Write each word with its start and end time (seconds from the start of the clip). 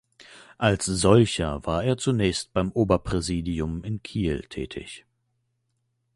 Als 0.57 0.85
solcher 0.85 1.63
war 1.67 1.83
er 1.83 1.95
zunächst 1.95 2.53
beim 2.53 2.71
Oberpräsidium 2.71 3.83
in 3.83 4.01
Kiel 4.01 4.41
tätig. 4.49 5.05